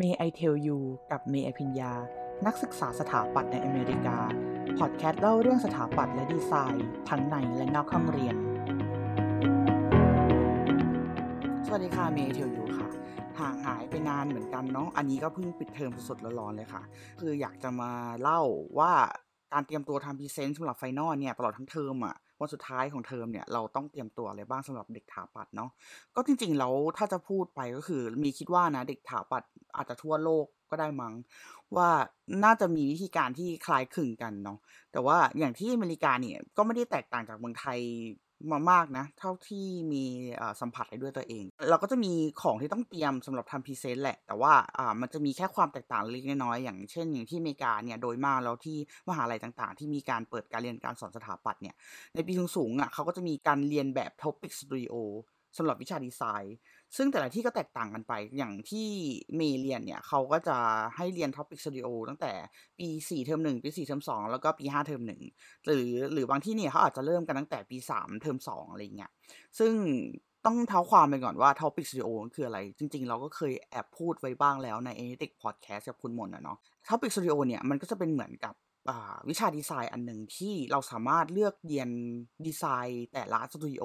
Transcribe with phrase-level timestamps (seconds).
[0.00, 0.78] May I Tell You
[1.12, 1.92] กับเมย์อภิญญา
[2.46, 4.18] นักศึกษาสถาปัตย์ในอเมริกา
[4.78, 8.36] พอดแคสต์เล่าเรื่องสถาปัตย์และดีไซน์ ทั้งในและนอกห้องเรียน
[11.66, 12.88] สวัสดีค่ะ May I Tell You ค่ะ
[13.38, 16.82] ห่างหายไปนานเหมือนกันเนาะอันนี้ก็เพิ่งปิดเทอมสดๆร้อนๆเลยค่ะ
[17.20, 17.92] คืออยากจะมา
[18.22, 18.40] เล่า
[18.78, 18.92] ว่า
[19.52, 25.70] การเตรียมตัวทำพรีเซนต์สำหรับ final เนี่ยตลอดทั้งเทอมอะ วันสุดท้ายของเทอมเนี่ยเราต้องเตรียมตัวอะไรบ้างสำหรับเด็กถาปัดเนาะ
[26.14, 29.42] ก็จริงๆแล้วถ้าจะพูดไปก็คือเมย์คิดว่านะเด็กถาปัด
[29.76, 31.14] อาจจะทั่วโลกก็ได้มั้ง
[31.76, 31.88] ว่า
[32.44, 34.58] น่าจะมีวิธีการที่คล้ายคลึงกันเนาะ
[34.92, 37.78] แต่ว่าอย่างที่อเมริกาเนี่ยก็ไม่ได้แตกต่างจากเมืองไทย
[38.52, 40.04] มามากนะ เท่าที่เมย์
[40.60, 42.12] สัมผัสได้ด้วยตัวเอง เราก็จะมี
[42.42, 44.52] ของที่ต้องเตรียมสำหรับทำพรีเซนต์แหละ แต่ว่า
[45.00, 48.76] มันจะมีแค่ความแตกต่างเล็กน้อยอย่างเช่นอย่างที่อเมริกาเนี่ยโดยมากแล้วที่
[49.08, 51.74] มหาลัยต่างๆ ที่มีการเปิดการเรียนการสอนสถาปัตย์เนี่ย
[52.14, 54.94] ในปีสูงๆอะเขาก็จะมีการเรียนแบบ Topic Studio
[55.56, 56.56] สำหรับวิชาดีไซน์
[56.96, 58.88] ซึ่งแต่ละที่ก็แตกต่างกันไป อย่างที่
[59.36, 60.56] เมย์เรียนเนี่ย เขาก็จะ
[60.96, 62.32] ให้เรียน Topic Studio ตั้งแต่
[62.78, 65.02] ปี 4 เทอม1ปี 4 เทอม2 แล้วก็ปี 5 เทอม
[65.34, 69.10] 1 หรือหรือบางที่เนี่ยเขาอาจจะเริ่มกันตั้งแต่ปี 3 เทอม2 อะไรเงี้ย
[69.58, 69.72] ซึ่ง
[70.46, 75.82] ต้องเท้าความไปก่อนว่า Topic Studio คืออะไร จริง ๆ เราก็เคยแอบพูดไว้บ้างแล้วใน a n a l y t i c Podcast
[75.88, 76.58] กับคุณมนอะเนาะ
[76.88, 78.54] Topic Studio เนี่ยมันก็จะเป็นเหมือนกับ
[79.28, 81.88] วิชาดีไซน์อันหนึ่งที่เราสามารถเลือกเรียน
[82.46, 83.84] ดีไซน์แต่ละสตูดิโอ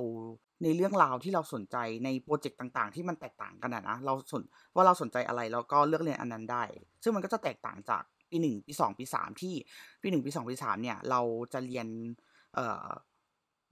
[0.63, 4.43] ในเรื่องราวที่เราสนใจในโปรเจกต์ต่างๆ ที่มันแตกต่างกันนะ เราสนใจ
[4.75, 6.63] ว่าเราสนใจอะไรแล้วก็เลือกเรียนอันนั้นได้
[7.03, 9.55] ซึ่งมันก็จะแตกต่างจากปีหนึ่งปีสองปีสามที่
[10.01, 11.21] ปีหนึ่งปีสองปีสามเนี่ย เรา
[11.53, 11.87] จะเรียน
[12.55, 12.87] เอ่อ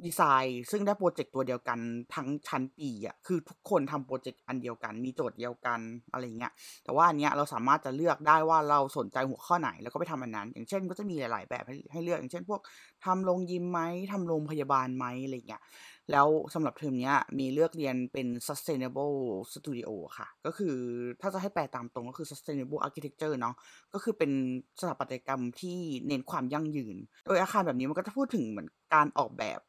[0.06, 1.80] ดีไซน์ซึ่งได้โปรเจกต์ตัวเดียวกัน
[2.16, 5.80] ทั้งชั้นปีอะคือทุกคนทำโปรเจกต์อันเดียวกัน มีโจทย์เดียวกัน
[6.12, 6.52] อะไรเงี้ย
[6.84, 12.62] แต่ว่าอันเนี้ยเราสามารถจะเลือกได้ว่าเราสนใจหัวข้อไหนแล้วก็ไปทำอันนั้น อย่างเช่นก็จะมีหลาย ๆ แบบให้ให้เลือกอย่างเช่น พวก
[13.06, 13.80] ทำโรงยิมไหม
[14.12, 15.64] ทำโรงพยาบาลไหมอะไรเงี้ย
[16.12, 19.16] แล้วสำหรับเทอมเนี้ยมีเลือกเรียนเป็น sustainable
[19.54, 20.76] studio ค่ะ ก็คือ
[21.22, 23.56] ถ้าจะให้แปลตามตรงก็คือ sustainable architecture เนาะ
[23.94, 24.32] ก็คือเป็น
[24.80, 29.60] สถาปัตยกรรมที่เน้นความยั่งยืน โดยอาคารแบบนี้มันก็จะพูดถึงเหมือนการออกแบบ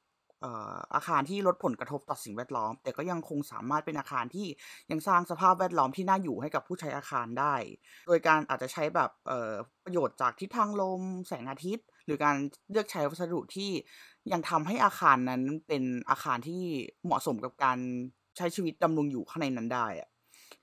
[0.94, 4.46] อาคารที่ลดผลกระทบต่อสิ่งแวดล้อม แต่ก็ยังคงสามารถเป็นอาคารที่
[4.90, 7.54] ยังสร้างสภาพแวดล้อมที่น่าอยู่ให้กับผู้ใช้อาคารได้
[8.06, 9.10] โดยการอาจจะใช้แบบ
[9.84, 12.36] ประโยชน์จากทิศทางลม แสงอาทิตย์ หรือการ
[12.70, 13.70] เลือกใช้วัสดุที่
[14.32, 16.62] ยังทำให้อาคารนั้นเป็นอาคารที่
[17.04, 17.78] เหมาะสมกับการ
[18.36, 19.86] ใช้ชีวิตดำรงอยู่ข้างในนั้นได้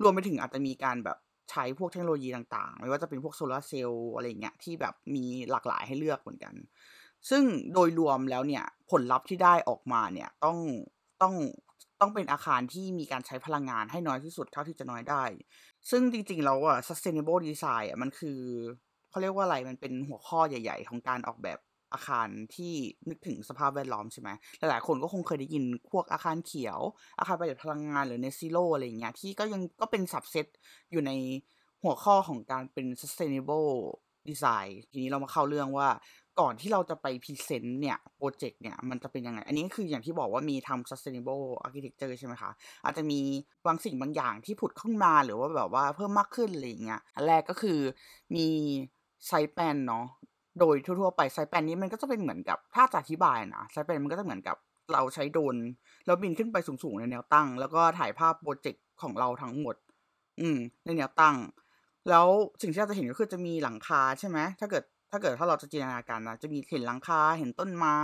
[0.03, 1.17] รวมไปถึงอาจจะมีการแบบ
[1.51, 6.53] ใช้พวกเทคโนโลยีต่างๆ ไม่ว่าจะเป็นพวกโซลาร์เซลล์อะไรอย่างเงี้ยที่แบบมีหลากหลายให้เลือกเหมือนกัน
[7.29, 7.43] ซึ่ง
[7.73, 10.57] โดยรวมแล้วเนี่ยผลลัพธ์ที่ได้ออกมาเนี่ยต้อง
[11.21, 11.35] ต้อง
[12.01, 15.23] ต้องเป็นอาคารที่มีการใช้พลังงานให้น้อยที่สุดเท่าที่จะน้อยได้
[15.89, 18.39] ซึ่งจริงๆแล้วอะ sustainable design อะมันคือ
[19.09, 21.59] เขาเรียกว่าอะไรมันเป็นหัวข้อใหญ่ ๆ ของการออกแบบ
[21.93, 22.73] อาคารที่
[23.09, 26.79] นึกถึงสภาพแวดล้อมใช่ไหมหลายๆคนก็คงเคยได้ยินพวกอาคารเขียว
[27.19, 30.47] อาคารประหยัดพลังงานหรือ net zero อะไรอย่างเงี้ยที่ก็ยังก็เป็น subset
[30.91, 31.11] อยู่ใน
[31.83, 33.71] หัวข้อของการเป็น sustainable
[34.29, 35.89] design ทีนี้เรามาเข้าเรื่องว่า
[36.41, 42.51] ก่อนที่เราจะไปพรีเซนต์เนี่ยโปรเจกต์เนี่ยมันจะเป็นยังไง อันนี้ก็คืออย่างที่บอกว่ามีทำ sustainable architecture ใช่ไหมคะ
[42.83, 43.19] อาจจะมี
[43.65, 47.79] บางสิ่งบางอย่างที่ผุดขึ้นมาหรือว่าแบบว่าเพิ่มมากขึ้นอะไรอย่างเงี้ยอันแรกก็คือ
[48.35, 48.47] มี
[49.27, 50.05] site plan เนาะ
[50.59, 54.57] โดยทั่วๆไป site plan นี้มันก็จะเป็นเหมือนกับถ้าจะอธิบายนะ site plan มันก็จะเหมือนกับ
[54.93, 55.55] เราใช้โดรน
[56.05, 59.75] แล้วบินขึ้นไปสูงๆในแนวตั้ง แล้วก็ถ่ายภาพโปรเจกต์ของเราทั้งหมด
[60.39, 61.35] อืม ในแนวตั้ง
[62.09, 62.27] แล้ว
[62.61, 67.99] สิ่งที่เราจะเห็นก็คือจะมีหลังคาใช่ไหมถ้าเกิด ถ้าเกิดถ้าเราจะจินตนาการนะจะมีเห็นหลังคาเห็นต้นไม้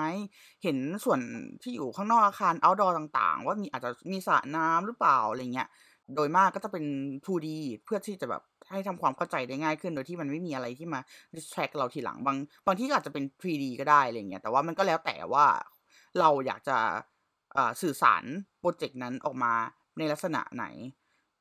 [0.63, 1.19] เห็นส่วน
[1.61, 5.67] ที่อยู่ข้างนอกอาคาร outdoor ต่างๆ ว่ามีอาจจะมีสระน้ำหรือเปล่าอะไรเงี้ย
[6.15, 6.85] โดยมากก็จะเป็น
[7.25, 10.99] 2D เพื่อที่จะแบบให้ทำความเข้าใจได้ง่ายขึ้น โดยที่มันไม่มีอะไรที่มา
[11.35, 15.45] distract เราทีหลังบางบางที่ก็อาจจะเป็น 3D ก็ได้อะไรเงี้ยแต่ว่ามันก็แล้วแต่ว่า
[16.19, 16.77] เราอยากจะ
[17.81, 18.23] สื่อสาร
[18.59, 19.53] โปรเจกต์นั้นออกมา
[19.97, 20.65] ในลักษณะไหน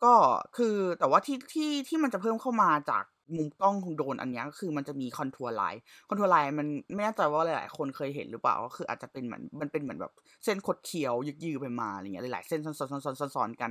[0.05, 0.15] ก็
[0.57, 3.05] คือแต่ว่าที่ที่ที่มันจะเพิ่มเข้ามาจาก
[3.37, 10.13] มุมกล้องของโดรนอันนี้ก็คือมันจะมี contour line contour line มันไม่แน่ใจว่าหลายๆคนเคยเห็นหรือเปล่าก็คืออาจจะเป็นเหมือนมันเป็นเหมือนแบบ
[10.45, 12.73] เส้นคดเคี้ยวยึกยือไปมาอะไรเงี้ยหลายๆเส้นซ้
[13.43, 13.71] อนๆๆๆกัน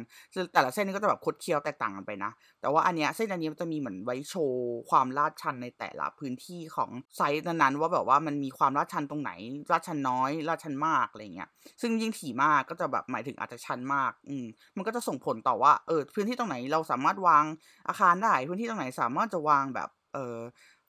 [0.54, 9.32] แต่ละเส้นก็จะแบบคดเคี้ยวแตกต่างกันไปนะ แต่ว่าอันเนี้ยเส้นอันนี้มันจะมีเหมือนไว้โชว์ความลาดชันในแต่ละพื้นที่ของ site นั้นๆว่าแบบว่ามันมีความลาดชันตรงไหน
[9.72, 11.50] ลาดชันน้อยลาดชันมากอะไรเงี้ย
[11.82, 17.44] ซึ่งยิ่งถี่มากก็จะแบบหมายถึงอาจจะชันมากอืมมันก็จะส่งผลต่อว่าเออพื้นที่ตรงไหนเราสามารถวาง
[17.88, 20.38] อาคารได้ พื้นที่ตรงไหนสามารถจะวางแบบเอ่อ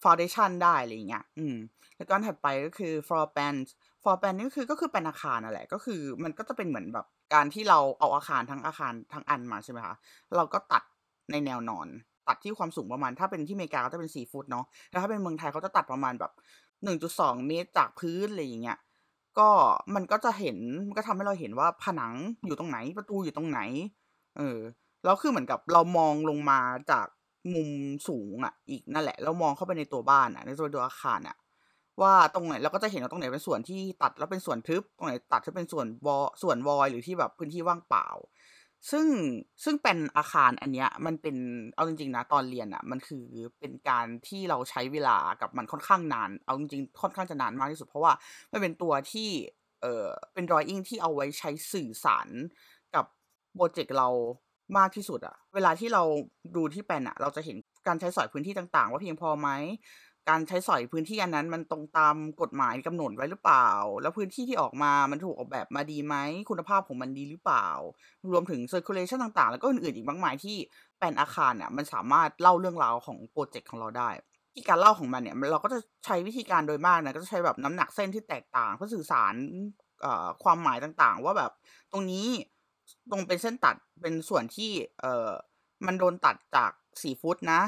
[0.03, 1.57] foundation ได้อะไรเงี้ย อืม
[1.97, 3.57] แล้วก็อันถัดไปก็คือ floor plan
[4.03, 9.95] floor plan นี่ก็คือก็คือเป็นอาคารนั่นแหละ ก็คือมันก็จะเป็นเหมือนแบบการที่เราเอาอาคารทั้งอาคารทั้งอันมาใช่ไหมคะ
[10.37, 10.83] เราก็ตัด
[11.31, 11.89] ในแนวนอน
[12.29, 16.33] ตัดที่ความสูงประมาณ ถ้าเป็นที่อเมริกาก็จะเป็น4ฟุตเนาะ แล้วถ้าเป็นเมืองไทยเขาจะตัดประมาณแบบ
[16.85, 18.79] 1.2เมตรจากพื้นอะไรอย่างเงี้ย
[19.39, 19.49] ก็
[19.95, 22.15] มันก็จะเห็น มันก็ทำให้เราเห็นว่าผนัง
[22.47, 23.61] อยู่ตรงไหน ประตูอยู่ตรงไหน
[24.37, 24.59] เออ
[25.05, 26.61] แล้วคือเหมือนกับเรามองลงมา
[26.91, 27.07] จาก
[27.55, 27.71] มุม
[28.09, 31.37] สูงอะ อีกนั่นแหละ แล้วมองเข้าไปในตัวบ้านอะ ในตัวตัวอาคารอะ
[32.03, 38.09] ว่าตรงไหนเราก็จะเห็นว่าตรงไหนเป็นส่วนที่ตัดแล้วเป็นส่วนทึบ ตรงไหนตัดที่เป็นส่วนวอส่วนวอยหรือที่แบบพื้นที่ว่างเปล่า
[38.91, 39.07] ซึ่ง
[39.65, 41.37] ซึ่งเป็นอาคารอันเนี้ย มันเป็น
[41.75, 43.25] เอาจริงๆนะตอนเรียนอะ มันคือ
[43.59, 48.13] เป็นการที่เราใช้เวลากับมันค่อนข้างนาน เอาจริงๆค่อนข้างจะนานมากที่สุดเพราะว่า
[48.53, 49.29] มันเป็นตัวที่
[49.83, 52.29] เออเป็น drawing ที่เอาไว้ใช้สื่อสาร
[52.95, 53.05] กับ
[53.55, 54.09] โปรเจกต์เรา
[54.77, 56.03] มากที่สุดอะเวลาที่เรา
[56.57, 59.49] ดูที่แปลนอะเราจะเห็นการใช้สอยพื้นที่ต่างๆ ว่าเพียงพอไหม
[60.31, 63.69] การใช้สอยพื้นที่อันนั้นมันตรงตามกฎหมายกำหนดไว้หรือเปล่า
[64.03, 66.15] แล้วพื้นที่ที่ออกมามันถูกออกแบบมาดีไหม
[66.51, 67.69] คุณภาพของมันดีหรือเปล่า
[68.33, 70.57] รวมถึง circulation ต่างๆ แล้วก็อื่นๆ อีกมากมายที่
[70.99, 74.11] แปลนอาคารเนี่ยมันสามารถเล่าเรื่องราวของโปรเจกต์ของเราได้
[74.55, 79.35] ที่การเล่าของมันเนี่ยเราก็จะใช้วิธีการโดยมากนะก็จะใช้แบบน้ำหนักเส้นที่แตกต่างเพื่อสื่อสาร
[80.45, 81.53] ความหมายต่างๆ ว่าแบบ
[81.93, 82.27] ตรงนี้
[83.11, 85.31] ตรงเป็นเส้นตัดเป็นส่วนที่ เอ่อ
[85.87, 86.73] มันโดนตัดจาก
[87.03, 87.61] สี่ฟุตนะ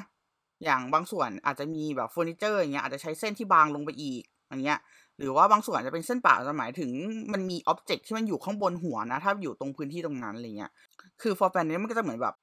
[0.65, 4.81] อย่างบางส่วนอาจจะมีแบบเฟอร์นิเจอร์อย่างเงี้ยอาจจะใช้เส้นที่บางลงไปอีกอย่างเงี้ย
[5.19, 6.91] หรือว่าบางส่วนจะเป็นเส้นประจะหมายถึง
[7.33, 10.71] มันมี object ที่มันอยู่ข้างบนหัวนะ ถ้าอยู่ตรงพื้นที่ตรงนั้นอะไรเงี้ย
[11.23, 12.35] คือ floor plan นี้มันก็จะเหมือนแบบ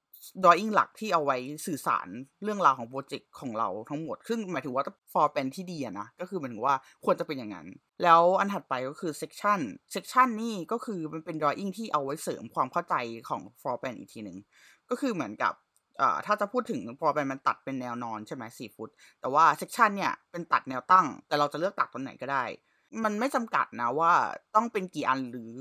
[0.44, 2.08] drawing หลักที่เอาไว้สื่อสาร
[2.44, 4.84] เรื่องราวของโปรเจกต์ของเราทั้งหมด ซึ่งหมายถึงว่า
[5.14, 6.76] floor plan ที่ดีนะ ก็คือหมายถึงว่า
[7.06, 7.68] ควรจะเป็นอย่างนั้น
[8.04, 12.96] แล้วอันถัดไปก็คือ section section นี่ก็คือมันเป็น drawing ที่เอาไว้เสริมความเข้าใจ
[13.30, 14.38] ของ floor plan อีกทีหนึ่ง
[14.90, 15.54] ก็คือเหมือนกับ
[16.26, 18.90] ถ้าจะพูดถึง floor plan มันตัดเป็นแนวนอนใช่ไหมสี่ฟุต
[19.22, 22.44] แต่ว่า section เนี่ยเป็นตัดแนวตั้ง แต่เราจะเลือกตัดตรงไหนก็ได้
[23.04, 24.14] มันไม่จำกัดนะว่า
[24.56, 25.54] ต้องเป็นกี่อันหรือ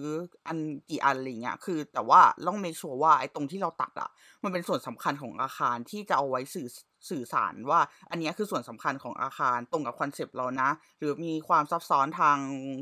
[0.46, 0.58] อัน
[0.90, 4.10] กี่อันอะไรเงี้ย คือ แต่ว่าต้อง make sure ว่าไอ้ตรงที่เราตัดอะ
[4.44, 6.68] มันเป็นส่วนสำคัญของอาคารที่จะเอาไว้สื่อ
[7.10, 7.80] สื่อสารว่า
[8.10, 12.38] อันนี้คือส่วนสำคัญของอาคารตรงกับคอนเซปต์เรานะ หรือมีความซับซ้อนทาง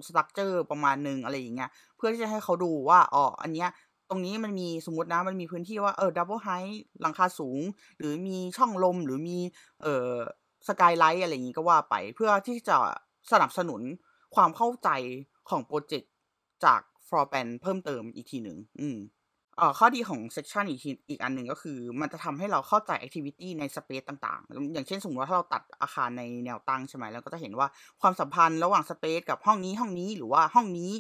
[0.06, 3.69] structure ประมาณหนึ่งอะไรอย่างเงี้ย เพื่อที่จะให้เขาดูว่าอ๋ออันเนี้ย
[4.11, 6.49] ตรงนี้มันมีสมมตินะมันมีพื้นที่ว่าเออ double height
[7.00, 7.61] หลังคาสูง
[7.99, 9.39] หรือมีช่องลมหรือมี
[9.83, 10.12] เออ
[10.69, 12.77] skylight อะไรอย่างงี้ก็ว่าไป เพื่อที่จะ
[13.33, 13.83] สนับสนุน
[14.34, 14.88] ความเข้าใจ
[15.50, 16.12] ของโปรเจกต์
[16.64, 18.99] จาก floor plan เพิ่มเติมอีกทีหนึ่งอืม
[19.61, 27.67] อ่อข้อดีของ section อีกทีอีกอันหนึ่งก็คือ มันจะทำให้เราเข้าใจ activity ใน space ต่างๆ อย่างเช่นสมมติว่าถ้าเราตัดอาคารในแนวตั้งใช่ไหมแล้วก็จะเห็นว่า
[28.00, 30.93] ความสัมพันธ์ระหว่าง space กับห้องนี้ห้องนี้หรือว่าห้องนี้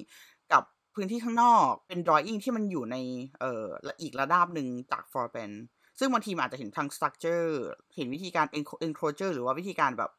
[0.52, 0.62] กับ
[0.94, 2.96] พื้นที่ข้างนอกเป็น drawing ที่มันอยู่ใน
[3.40, 3.66] เอ่อ
[4.02, 5.50] อีกระดับหนึ่งจาก floor plan
[5.98, 7.56] ซึ่งบางทีอาจจะเห็นทาง structure
[7.96, 8.46] เห็นวิธีการ
[8.86, 10.10] enclosure หรือว่าวิธีการแบบ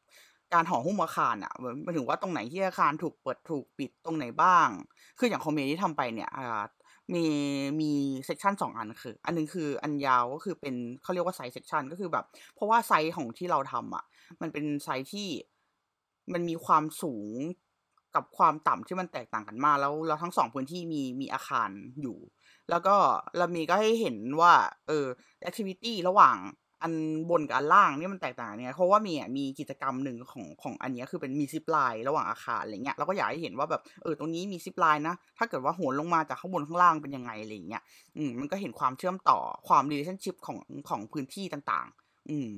[0.54, 1.52] การห่อหุ้มอาคารอะ
[1.82, 4.68] หมายถึงว่าตรงไหนที่อาคารถูกเปิดถูกปิดตรงไหนบ้าง
[5.18, 6.30] คืออย่างของเมย์ที่ทำไปเนี่ย
[7.14, 7.26] มี
[7.80, 7.92] มี
[8.26, 12.24] section สองอันคือ อันนึงคืออันยาวก็คือเป็นเขาเรียกว่า site section ก็คือแบบ
[12.54, 14.04] เพราะว่า site ของที่เราทำอะ
[14.40, 15.28] มันเป็น site ที่
[16.32, 17.38] มันมีความสูง
[18.14, 21.70] กับความต่ำที่มันแตกต่างกันมาก แล้วเราทั้งสองพื้นที่มีมีอาคาร
[22.02, 22.18] อยู่
[22.70, 22.96] แล้วก็
[23.38, 24.54] เรามีก็ให้เห็นว่า
[24.88, 25.06] เออ
[25.42, 26.36] activity ระหว่าง
[26.84, 26.94] อัน
[27.30, 37.82] บนกับอันล่างนี่มันแตกต่างเนี่ยเพราะว่ามีอะมีกิจกรรมหนึ่งของของอันนี้คือเป็นมี zipline ระหว่างอาคารอะไรเงี้ยเราก็อยากให้เห็นว่าแบบเออตรงนี้มี zipline นะถ้าเกิดว่าโหนลงมาจากข้างบนข้างล่างเป็นยังไงอะไรเงี้ย
[38.16, 39.38] อืมมันก็เห็นความเชื่อมต่อ
[39.68, 40.58] ความ relationship ของ
[40.88, 42.48] ของพื้นที่ต่างๆ อืม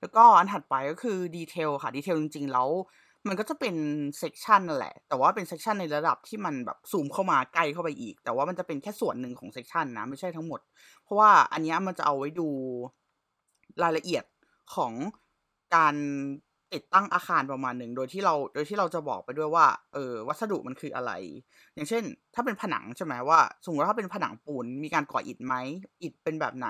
[0.00, 2.70] แล้วก็อันถัดไปก็คือ detail ค่ะ detail จริงๆแล้ว
[3.28, 3.76] มันก็จะเป็น
[4.18, 10.60] section นั่นแหละ แต่ว่าเป็น section ในระดับที่มันแบบซูมเข้ามาใกล้เข้าไปอีก แต่ว่ามันจะเป็นแค่ส่วนหนึ่งของ section นะ ไม่ใช่ทั้งหมด
[11.04, 12.48] เพราะว่าอันนี้มันจะเอาไว้ดู
[13.82, 14.24] รายละเอียด
[14.74, 14.92] ของ
[15.76, 15.94] การ
[16.74, 21.12] ติดตั้งอาคารประมาณหนึ่ง โดยที่เราโดยที่เราจะบอกไปด้วยว่าเออวัสดุมันคืออะไร
[21.74, 22.02] อย่างเช่น
[22.34, 25.54] ถ้าเป็นผนังใช่ไหมว่าสมมติว่าถ้าเป็นผนังปูนมีการก่ออิฐไหม
[26.02, 26.68] อิฐเป็นแบบไหน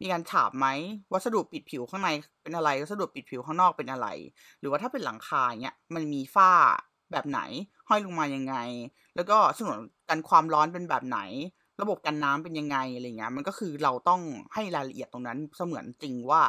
[0.00, 0.66] มีการฉาบไหม
[1.12, 2.10] วัสดุปิดผิวข้างใน
[2.42, 4.08] เป็นอะไร วัสดุปิดผิวข้างนอกเป็นอะไร
[4.60, 6.50] หรือว่าถ้าเป็นหลังคาเนี้ยมันมีฝ้า
[7.12, 7.40] แบบไหน
[7.88, 8.56] ห้อยลงมายังไง
[9.16, 9.78] แล้วก็ฉนวน
[10.08, 11.18] กันความร้อนเป็นแบบไหน
[11.80, 14.20] ระบบกันน้ำเป็นยังไงอะไรเงี้ยมันก็คือเราต้อง
[14.54, 16.42] ให้รายละเอียดตรงนั้นเสมือนจริงว่า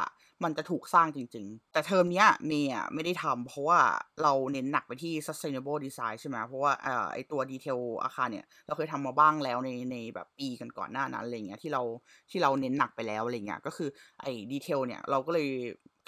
[0.44, 3.80] มันจะถูกสร้างจริง ๆ แต่เทอมเนี้ยเมย์ไม่ได้ทำเพราะว่า
[4.22, 11.82] เราเน้นหนักไปที่ sustainable design ใช่ไหมเพราะว่าไอ้ตัว detail อาคารเนี่ย เราเคยทำมาบ้างแล้วในในแบบปีก่อนก่อนหน้านั้นอะไรเงี้ยที่เรา
[12.30, 13.88] ที่เราเน้นหนักไปแล้วอะไรเงี้ยก็คือ
[14.20, 15.48] ไอ้ detail เนี่ยเราก็เลย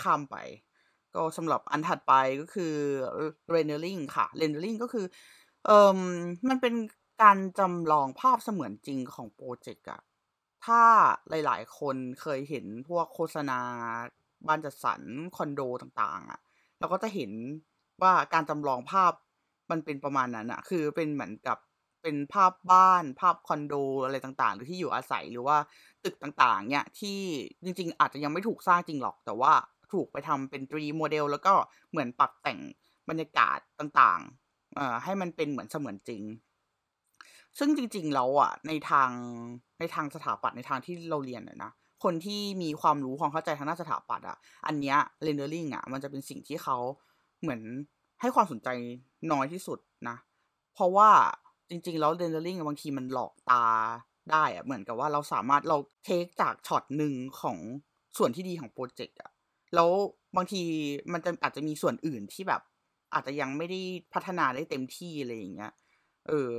[0.03, 0.37] ข้ามไป
[1.15, 2.75] ก็สำหรับอันถัดไปก็คือ
[3.55, 5.07] rendering ค่ะ rendering ก็คือ
[5.67, 5.99] เอ่อ
[6.49, 6.75] มันเป็น
[7.23, 10.01] การจำลองภาพเสมือนจริงของโปรเจกต์อะ
[10.67, 10.83] ถ้า
[11.29, 13.61] หลายๆ คนเคยเห็นพวกโฆษณา
[14.47, 15.01] บ้านจัดสรร
[15.37, 16.41] คอนโดต่างๆอะ
[16.79, 17.33] เราก็จะเห็น
[18.03, 19.13] ว่าการจำลองภาพ
[19.71, 21.59] มันเป็นประมาณนั้นอะคือเป็นเหมือนกับ
[22.03, 23.75] เป็นภาพบ้านภาพคอนโด
[24.05, 25.57] อะไรต่างๆ หรือที่อยู่อาศัยหรือว่า
[26.05, 27.21] ตึกต่างๆ เนี่ยที่
[27.65, 29.53] จริงๆ อาจจะยังไม่ถูกสร้างจริงหรอก แต่ว่า
[29.93, 31.55] ถูกไปทำเป็น3D โมเดล แล้วก็
[31.91, 32.59] เหมือนปรับแต่ง
[33.09, 36.23] บรรยากาศต่างๆเอ่อให้มันเป็นเหมือนเสมือนจริง
[37.61, 39.11] ซึ่งจริงๆแล้วอะในทาง
[39.81, 41.73] ในทางสถาปัตย์ในทางที่เราเรียนอะนะ
[42.05, 44.37] คนที่มีความรู้ความเข้าใจทางด้านสถาปัตย์อะ
[44.67, 46.77] อันเนี้ย rendering อะมันจะเป็นสิ่งที่เขา
[47.41, 47.61] เหมือน
[48.21, 48.69] ให้ความสนใจ
[49.33, 50.17] น้อยที่สุดนะ
[50.75, 51.11] เพราะว่า
[51.71, 53.65] จริง ๆ แล้ว rendering บางทีมันหลอกตา
[54.31, 57.59] ได้อะเหมือนกับว่าเราสามารถเรา take จากช็อตหนึ่งของ
[58.19, 59.31] ส่วนที่ดีของโปรเจกต์อะ
[59.75, 59.91] แล้ว
[60.37, 60.63] บางที
[61.13, 62.63] มันจะอาจจะมีส่วนอื่นที่แบบ
[63.15, 63.81] อาจจะยังไม่ได้
[64.15, 65.73] พัฒนาได้เต็มที่อะไรอย่างเงี้ย
[66.29, 66.51] เออ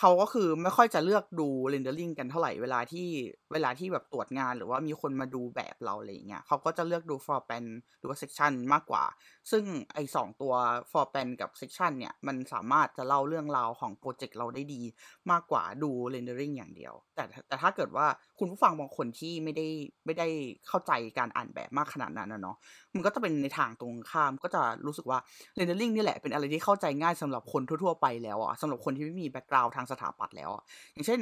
[0.00, 3.08] เขาก็คือไม่ค่อยจะเลือกดู rendering กันเท่าไหร่เวลาที่
[3.52, 7.64] เวลาที่แบบตรวจงานหรือว่ามีคนมาดูแบบเราอะไรอย่างเงี้ยเขาก็จะเลือกดู for เป็น
[7.98, 9.04] หรือว่า section มากกว่า
[9.50, 10.52] ซึ่งไอสองตัว
[10.90, 14.82] floor plan กับ section เนี่ย มันสามารถจะเล่าเรื่องราวของโปรเจกต์เราได้ดี
[15.30, 18.06] มากกว่าดู rendering อย่างเดียว แต่แต่ถ้าเกิดว่า
[18.38, 19.66] คุณผู้ฟังบางคนที่ไม่ได้
[20.04, 20.28] ไม่ได้
[20.68, 22.56] เข้าใจการอ่านแบบมากขนาดนั้นนะเนาะ
[22.94, 25.18] มันก็จะเป็นในทางตรงข้ามก็จะรู้สึกว่า
[25.58, 30.62] rendering นี่แหละเป็นอะไรที่เข้าใจง่ายสำหรับคนทั่ว ๆ ไปแล้วอะสำหรับคนที่ไม่มีแบ็กกราวด์ทางสถาปัตย์แล้วอะ
[30.94, 31.20] อย่างเช่น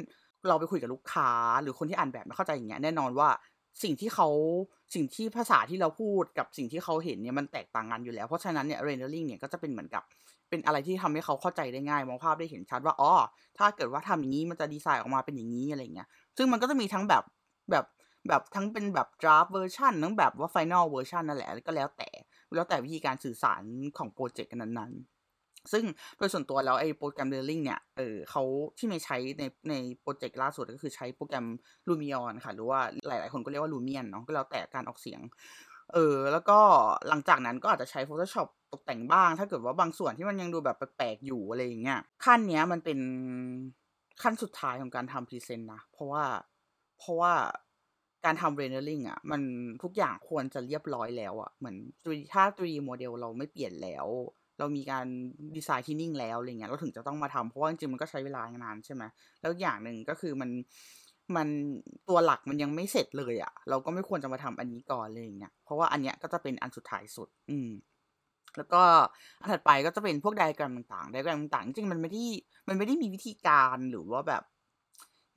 [0.48, 1.30] เราไปคุยกับลูกค้า
[1.62, 3.28] หรือคนที่อ่านแบบไม่เข้าใจอย่างเงี้ยแน่นอนว่า
[3.82, 4.28] สิ่งที่เขา
[4.94, 10.02] สิ่งที่ภาษาที่เราพูดกับสิ่งที่เขาเห็นเนี่ยมันแตกต่างกันอยู่แล้ว เพราะฉะนั้นเนี่ย rendering เนี่ยก็จะเป็นเหมือนกับ
[10.50, 13.12] เป็นอะไรที่ทำให้เขาเข้าใจได้ง่ายมองภาพได้เห็นชัดว่าอ๋อ
[13.58, 17.24] ถ้าเกิดว่าทำอย่างนี้มันจะดีไซน์ออกมาเป็นอย่างนี้อะไรเงี้ยซึ่งมันก็จะมีทั้งแบบ
[17.70, 17.84] แบบ
[18.28, 22.08] แบบทั้งเป็นแบบ draft version ทั้งแบบว่า final version นั่นแหละก็แล้วแต่
[22.54, 23.62] แล้วแต่วิธีการสื่อสาร
[23.98, 25.13] ของโปรเจกต์นั้นๆ
[25.72, 25.84] ซึ่ง
[26.16, 28.42] โดยส่วนตัวแล้วไอ้โปรแกรมเดลลิงเนี่ย เออเขา
[28.78, 31.46] ที่ไม่ใช้ในในโปรเจกต์ล่าสุดก็คือใช้โปรแกรม
[31.88, 35.20] Lumion ค่ะ หรือว่าหลาย ๆ คนก็เรียกว่า Lumion เนาะก็แล้วแต่การออกเสียง
[35.94, 36.58] เออ แล้วก็
[37.08, 42.98] หลังจากนั้นก็อาจจะใช้ Photoshop ตกแต่งบ้าง ถ้าเกิดว่าบางส่วนที่มันยังดูแบบแปลกๆอยู่อะไรอย่างเงี้ยขั้นเนี้ยมันเป็น
[44.22, 46.24] ขั้นสุดท้ายของการทำพรีเซนต์นะ เพราะว่า
[46.98, 47.32] เพราะว่า
[48.24, 49.40] การทำ rendering อะ มัน
[49.82, 51.76] ทุกอย่างควรจะเรียบร้อยแล้วอะ เหมือน
[52.32, 54.06] ถ้า 3D โมเดลเราไม่เปลี่ยนแล้ว
[54.58, 55.06] เรามีการ
[55.56, 59.02] ดีไซน์ที่นิ่งแล้วอะไรเงี้ยเราถึงจะต้องมาทำเพราะว่าจริงๆมันก็ใช้เวลานานใช่ไหม
[59.40, 60.50] แล้วอย่างหนึ่งก็คือมัน
[61.36, 61.48] มัน
[62.08, 67.70] ตัวหลักมันยังไม่เสร็จเลยอะ่ะ เราก็ไม่ควรจะมาทำอันนี้ก่อนเลยอย่างเงี้ยเพราะว่าอันเนี้ยก็จะเป็นอันสุดท้ายสุด อืม
[68.56, 68.82] แล้วก็
[69.40, 72.24] อันถัดไปก็จะเป็นพวกไดอะแกรมต่างๆไดอะแกรมต่างๆจริงมันไม่ได้
[72.68, 74.42] มันไม่ได้มีวิธีการหรือว่าแบบ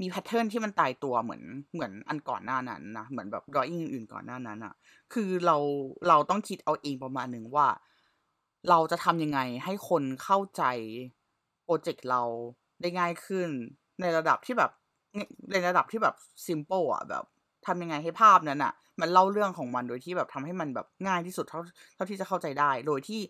[0.02, 1.44] มีแพทเทิร์นที่มันตายตัวเหมือน
[1.74, 4.74] เหมือนอันก่อนหน้านั้นนะเหมือนแบบดรออิ่งอื่นก่อนหน้านั้นอะ่ะ
[5.14, 5.58] คือเรา
[6.10, 7.68] เราต้องคิดเอาเองประมาณหนึ่งว่า
[8.70, 10.64] เราจะทำยังไงให้คนเข้าใจ
[11.64, 12.24] โปรเจกต์เรา
[12.82, 13.50] ได้ง่ายขึ้น
[14.02, 14.72] ในระดับที่แบบ
[15.52, 17.24] ในระดับที่แบบซิมเปิลอะแบบ
[17.68, 21.62] ทำยังไงให้ภาพนั้นอะ มันเล่าเรื่องของมันโดยที่แบบทำให้มันแบบง่ายที่สุดเท่า
[21.96, 23.22] เท่าที่จะเข้าใจได้ โดยที่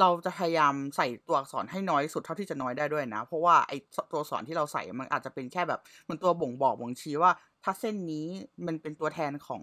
[0.00, 3.72] เราจะพยายามใส่ตัวอักษรให้น้อยสุดเท่าที่จะน้อยได้ด้วยนะ เพราะว่าไอ
[4.10, 7.32] ตัวอักษรที่เราใส่มันอาจจะเป็นแค่แบบมันตัวบ่งบอกบ่งชี้ว่า
[7.64, 8.26] ถ้าเส้นนี้
[8.66, 9.62] มันเป็นตัวแทนของ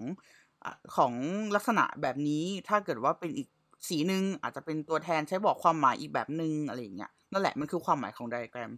[0.96, 1.14] ของ
[1.56, 3.48] ลักษณะแบบนี้ถ้าเกิดว่าเป็นอีก
[3.90, 8.72] สีหนึ่งอาจจะเป็นตัวแทนใช้บอกความหมายอีกแบบหนึ่งอะไรอย่างเงี้ยนั่นแหละมันคือความหมายของไดอะแกรม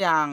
[0.00, 0.28] อย่าง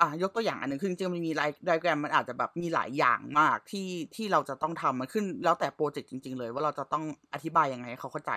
[0.00, 7.04] อะยกตัวอย่างอันหนึ่งคือจริงๆมันมีไดอะแกรมมันอาจจะแบบมีหลายอย่างมากที่ที่เราจะต้องทำมันขึ้นแล้วแต่โปรเจกต์จริง ๆ เลย ว่าเราจะต้อง
[7.34, 8.32] อธิบายยังไงให้เขาเข้าใจ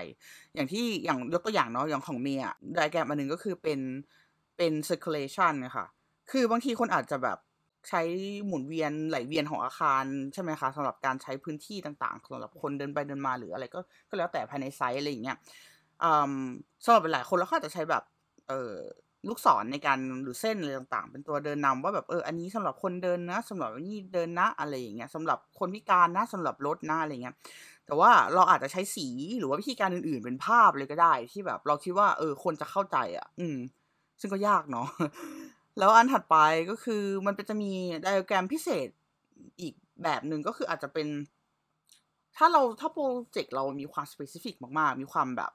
[0.55, 2.41] อย่างที่อย่างยกตัวอย่างเนาะอย่างของเมีย
[2.73, 3.79] ไดอะแกรมอันหนึ่งก็คือเป็น
[4.57, 5.85] เป็น circulation นะคะ
[6.31, 7.37] คือบางทีคนอาจจะแบบ
[7.89, 8.01] ใช้
[8.47, 15.37] หมุนเวียนไหลเวียนของอาคารใช่ไหมคะสำหรับการใช้พื้นที่ต่างๆสำหรับคนเดินไปเดินมาหรืออะไรก็ก็แล้วแต่ภายในไซต์อะไรอย่างเงี้ย
[16.83, 18.03] สำหรับหลายคนแล้วก็อาจะใช้แบบ
[18.49, 18.73] เออ
[19.29, 27.35] ลูกศรในการหรือเส้นอะไรต่างๆ เป็นตัวเดินนำว่าแบบเอออันนี้สำหรับคนเดินนะสำหรับนี่เดินนะอะไรอย่างเงี้ยสำหรับคนพิการนะสำหรับรถนะอะไรเงี้ย
[27.85, 29.07] แต่ว่าเราอาจจะใช้สี
[29.39, 33.57] หรือว่าวิธีการอื่นๆ เป็นภาพเลยก็ได้ที่แบบ เราคิดว่าเออคนจะเข้าใจอะ อืม
[34.19, 34.87] ซึ่งก็ยากเนาะ
[35.77, 36.37] แล้วอันถัดไป
[36.69, 37.71] ก็คือมันจะมี
[38.03, 38.87] ไดอะแกรมพิเศษ
[39.61, 41.07] อีกแบบหนึ่งก็คืออาจจะเป็น
[42.37, 45.51] ถ้าเราถ้าโปรเจกต์เรามีความ specific มากๆ มีความแบบ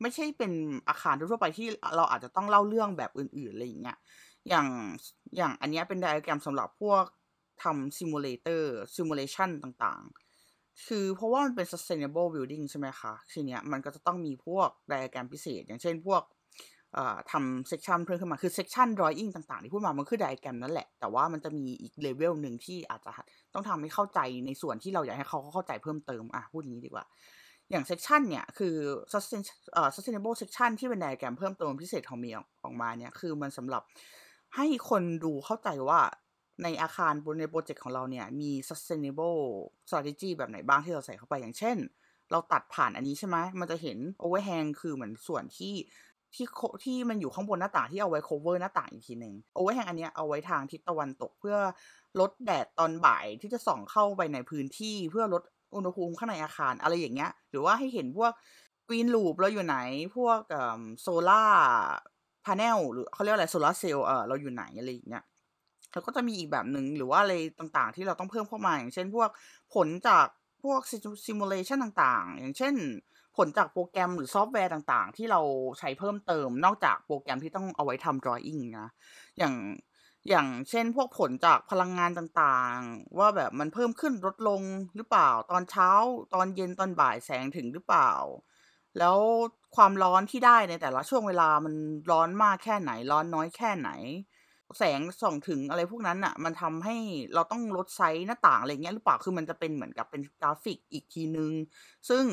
[0.00, 0.52] ไม่ใช่เป็น
[0.88, 1.66] อาคารทั่วไปที่
[1.96, 3.98] เราอาจจะต้องเล่าเรื่องแบบอื่นๆอะไรอย่างเงี้ย
[4.48, 4.66] อย่าง
[5.36, 7.04] อย่างอันนี้เป็นไดอะแกรมสำหรับพวก
[7.62, 16.22] ทำ simulator simulation ต่างๆ คือเพราะว่ามันเป็น sustainable building ใช่ไหมคะ ทีเนี้ยมันก็จะต้องมีพวกไดอะแกรมพิเศษ อย่างเช่นพวก
[17.30, 23.12] ทำ section เพิ่มขึ้นมาคือ section drawing ต่างๆ ที่พูดมามันคือไดอะแกรมนั่นแหละ แต่ว่ามันจะมีอีกเลเวลหนึ่งที่อาจจะ
[23.54, 27.04] ต้องทำให้เข้าใจในส่วนที่เราอยากให้เขาเข้าใจเพิ่มเติมอะพูดอย่างนี้ดีกว่า
[27.70, 28.74] อย่าง section เนี่ยคือ
[29.96, 32.30] sustainable section ที่เป็นไดอะแกรมเพิ่มเติมพิเศษของมี
[32.64, 33.82] ออกมาเนี่ยคือมันสำหรับ
[34.56, 36.00] ให้คนดูเข้าใจว่า
[36.62, 39.40] ในอาคารบนในโปรเจกต์ของเราเนี่ยมี sustainable
[39.88, 41.76] strategy แบบไหนบ้างที่เราใส่เข้าไปอย่างเช่น
[42.30, 45.74] เราตัดผ่านอันนี้ใช่ไหมมันจะเห็น overhang คือเหมือนส่วนที่
[46.34, 46.46] ที่
[46.84, 51.56] ที่มันอยู่ข้างบนหน้าต่างที่เอาไว้ cover หน้าต่างอีกทีหนึ่ง overhang อันนี้เอาไว้ทางทิศตะวันตกเพื่อ
[52.20, 55.42] ลดแดดตอนบ่ายที่จะส่องเข้าไปในพื้นที่เพื่อลด
[55.74, 58.32] อุณหภูมิข้างในอาคารอะไรอย่างเงี้ย หรือว่าให้เห็นพวก
[58.88, 59.78] green roof เราอยู่ไหน
[60.16, 60.38] พวก
[61.00, 65.24] solar panel หรือเขาเรียกอะไรโซล่าเซลล์เออเราอยู่ไหนอะไรอย่างเงี้ย
[65.92, 69.28] แล้วก็จะมีอีกแบบหนึ่งหรือว่าอะไรต่างๆ ที่เราต้องเพิ่มเข้ามาอย่างเช่นพวก
[69.74, 70.26] ผลจาก
[70.62, 70.80] พวก
[71.26, 72.74] simulation ต่างๆ อย่างเช่น
[73.36, 75.40] ผลจากโปรแกรมหรือซอฟต์แวร์ต่างๆ ที่เรา
[75.78, 78.88] ใช้เพิ่มเติมนอกจากโปรแกรมที่ต้องเอาไว้ทำ drawing นะ
[79.38, 79.54] อย่าง
[80.28, 84.62] อย่างเช่นพวกผลจากพลังงานต่างๆ ว่าแบบมันเพิ่มขึ้นลดลง
[84.96, 85.90] หรือเปล่า ตอนเช้า
[86.34, 88.10] ตอนเย็นตอนบ่ายแสงถึงหรือเปล่า
[88.98, 89.18] แล้ว
[89.76, 91.74] ความร้อนที่ได้ในแต่ละช่วงเวลามัน
[92.10, 93.90] ร้อนมากแค่ไหน ร้อนน้อยแค่ไหน
[94.78, 96.96] แสงส่องถึงอะไรพวกนั้นอะมันทำให้
[97.34, 101.52] เราต้องลดไซส์หน้าต่างอะไรเงี้ยหรือเปล่าคือมันจะเป็นเหมือนกับเป็นกราฟิกอีกทีหนึ่ง
[102.08, 102.24] ซึ่ง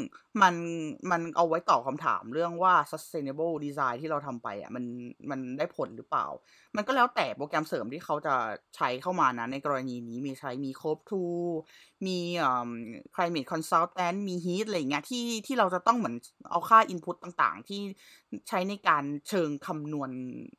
[0.42, 0.56] มัน
[1.12, 4.86] มันเอาไว้ตอบคำถามเรื่องว่า sustainable design ที่เราทำไปอะมัน
[5.30, 6.28] มันได้ผลหรือเปล่า
[6.76, 8.36] มันก็แล้วแต่โปรแกรมเสริมที่เขาจะ
[8.76, 11.48] ใช้เข้ามานะ ในกรณีนี้มีใช้มี Cove Tool
[12.08, 12.70] มีอ่อ
[13.16, 16.16] Climate Consultant มี Heat อะไรเงี้ยที่ที่เราจะต้องเหมือน
[16.52, 17.82] เอาค่า input ต่างๆ ที่
[18.50, 20.10] ใช้ในการเชิงคำนวณ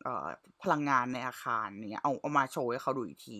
[0.02, 0.26] เอ่อ
[0.62, 3.38] พลังงานในอาคารเงี้ยเอาเอามาโชว์ให้เขาดูอีกที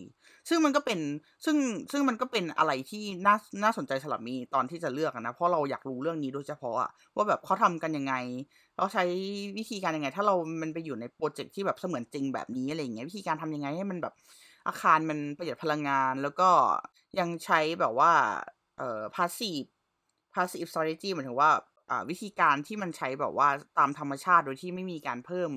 [0.48, 1.00] ซึ่งมันก็เป็น
[1.44, 1.56] ซึ่ง
[1.92, 8.14] ซึ่งมันก็เป็นอะไรที่น่าน่าสนใจสำหรับมีตอนที่จะเลือกนะเพราะเราอยากรู้เรื่องนี้โดยเฉพาะอะว่าแบบเขาทำกันยังไง
[8.74, 9.04] เขาใช้
[9.58, 14.14] วิธีการยังไง ถ้าเรามันไปอยู่ในพรเจกต์ที่แบบเสมือนจริงแบบนี้อะไรเงี้ยวิธีการทำยังไงให้มันแบบ
[14.68, 16.48] อาคารมันประหยัดพลังงาน แล้วก็
[17.18, 18.12] ยังใช้แบบว่า
[18.78, 19.66] เอ่อ passive
[20.34, 21.50] passive strategy หมายถึงว่า
[21.90, 23.48] อ่าวิธีการที่มันใช้แบบว่า
[23.78, 25.50] ตามธรรมชาติโดยที่ไม่มีการเพิ่ม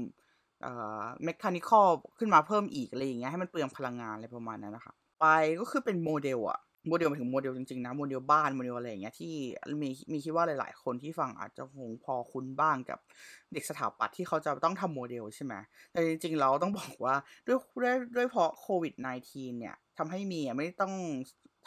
[0.62, 5.26] เอ่อ mechanical ขึ้นมาเพิ่มอีกอะไรอย่างเงี้ยให้มันเปลืองพลังงานอะไรประมาณนั้นนะคะไป
[5.60, 9.34] ก็คือเป็นโมเดลอะ โมเดลมาถึงโมเดลจริงๆนะโมเดลบ้านโมเดลอะไรอย่างเงี้ยที่
[9.82, 13.00] มีมีคิดว่าหลาย ๆ คนที่ฟังอาจจะคงพอคุ้นบ้างกับ
[13.54, 15.54] เด็กสถาปัตย์ที่เขาจะต้องทำโมเดลใช่ไหม
[15.92, 17.16] แต่จริงๆแล้วต้องบอกว่า
[17.48, 20.94] ด้วยด้วยด้วยเพราะโควิด -19 เนี่ยทำให้มีไม่ต้อง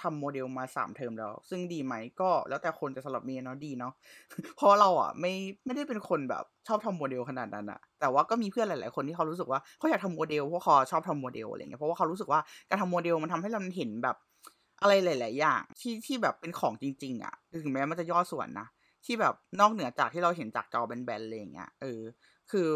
[0.02, 3.92] ทำโมเดลมา3เทอมแล้ว ซึ่งดีไหมก็แล้วแต่คนแต่สำหรับมีเนาะดีเนาะ
[4.56, 5.32] เพราะเราอะไม่
[5.64, 14.16] ไม่ได้เป็นคนแบบชอบทำโมเดลขนาดนั้นน่ะแต่ว่าก็มีเพื่อนหลาย ๆ คนที่เขารู้สึกว่าเขาอยากทำโมเดลเพราะเขาชอบทำโมเดลอะไรเงี้ยเพราะว่าเขารู้สึกว่าการทำโมเดลมันทำให้เราเห็นแบบ
[14.80, 18.68] อะไรหลาย ๆ อย่างที่ที่แบบเป็นของจริง ๆอะถึงแม้มันจะย่อส่วนนะ
[19.04, 22.00] ที่แบบนอกเหนือจากที่เราเห็นจากจอแบน ๆ อะไรอย่างเงี้ย เออ
[22.50, 22.68] คือ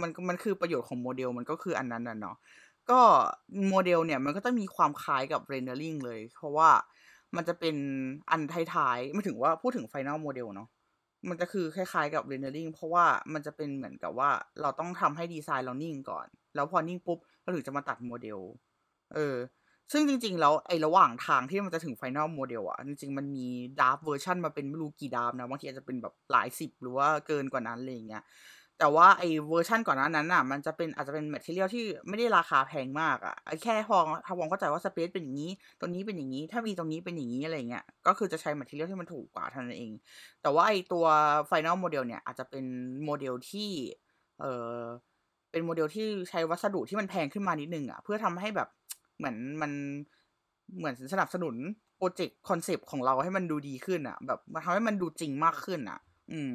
[0.00, 2.36] มันมันคือประโยชน์ของโมเดลมันก็คืออันนั้นน่ะเนาะ
[2.90, 3.00] ก็
[3.68, 6.70] โมเดลเนี่ยมันก็จะมีความคล้ายกับ rendering เลย เพราะว่า
[7.36, 7.76] มันจะเป็น
[8.30, 10.68] อันท้ายๆหมายถึงว่าพูดถึง final model เนาะ
[11.28, 18.38] มันจะคือคล้าย ๆ กับ rendering เพราะว่ามันจะเป็นเหมือนกับว่าเราต้องทำให้ดีไซน์เรานิ่งก่อน แล้วพอนิ่งปุ๊บเราถึงจะมาตัดโมเดล
[19.14, 19.36] เออ
[19.92, 23.46] ซึ่งจริง ๆ แล้วไอ้ระหว่างทางที่มันจะถึง final model อะจริง ๆ มันมี
[23.78, 28.22] draft เวอร์ชันมาเป็นไม่รู้กี่ draft นะบางทีอาจจะเป็นแบบหลายสิบหรือว่าเกินกว่านั้นอะไรอย่างเงี้ย
[28.78, 35.50] แต่ว่าไอ้เวอร์ชันก่อนหน้านั้นน่ะมันจะเป็นอาจจะเป็น material ที่ไม่ได้ราคาแพงมากอะไอ้แค่พอทำความเข้าใจว่า space เป็นอย่างงี้
[35.80, 39.92] ตรงนี้เป็นอย่างงี้ ถ้ามีตรงนี้เป็นอย่างงี้อะไรเงี้ยก็คือจะใช้ material ที่มันถูกกว่าเท่านั้นเอง
[40.42, 41.04] แต่ว่าไอ้ตัว
[41.50, 42.64] final model เนี่ยอาจจะเป็น
[43.04, 43.70] โมเดลที่
[44.40, 44.78] เออ
[45.52, 48.68] เป็นโมเดลที่ใช้วัสดุที่มันแพงขึ้นมานิดนึงอะเพื่อทำให้แบบ
[49.20, 49.72] เหมือนมัน
[50.76, 51.56] เหมือนสนับสนุน
[51.98, 55.98] project concept ของเราให้มันดูดีขึ้นอะแบบมันทำให้มันดูจริงมากขึ้นน่ะ
[56.32, 56.52] อืม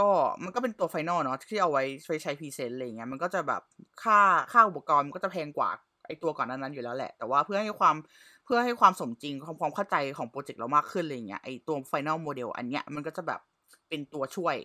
[0.00, 0.08] ก็
[0.44, 3.62] มันก็เป็นตัว final เนาะที่เอาไว้ไว้ใช้พรีเซนต์อะไรเงี้ยมันก็จะแบบ
[4.02, 4.20] ค่า
[4.52, 5.70] ค่าอุปกรณ์มันก็จะแพงกว่า
[6.06, 7.96] ไอตัวก่อนนั้นอยู่แล้วแหละ แต่ว่าเพื่อให้ความ
[8.44, 13.40] เพื่อให้ความสมจริงความความเข้าใจของโปรเจกต์เรามากขึ้นอะไรเงี้ยไอตัว final model อันเนี้ยมันก็จะแบบ
[13.88, 14.56] เป็นตัวช่วย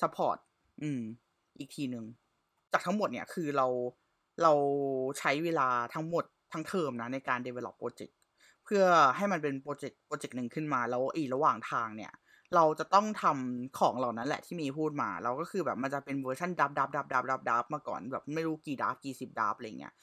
[0.00, 0.36] support
[0.82, 1.00] อืม
[1.58, 2.04] อีกทีหนึ่ง
[2.72, 3.66] จากทั้งหมดเนี่ยคือเรา
[4.42, 4.52] เรา
[5.18, 8.16] ใช้เวลาทั้งหมด ทั้งเทอมนะในการ develop โปรเจกต์
[8.64, 8.84] เพื่อ
[9.16, 12.12] ให้มันเป็นโปรเจกต์โปรเจกต์หนึ่งขึ้นมา แล้วไอ้ระหว่างทางเนี่ย
[12.56, 19.94] เราจะต้องทำของเหล่านั้นแหละที่มีพูดมาแล้วก็คือแบบมันจะเป็นเวอร์ชัน draft draft draft draft draft draft มาก่อนแบบไม่รู้กี่ draft กี่สิบ draft อะไรเงี้ย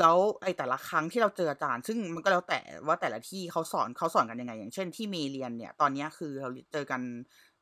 [0.00, 7.00] แล้วไอ้แต่ละครั้งที่เราเจออาจารย์ ซึ่งมันก็แล้วแต่ว่าแต่ละที่เขาสอนเขาสอนกันยังไง อย่างเช่นที่เมเรียนเนี่ย ตอนนี้คือเราเจอกัน